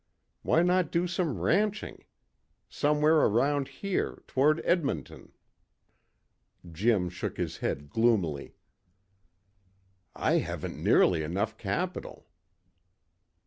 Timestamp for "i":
10.15-10.39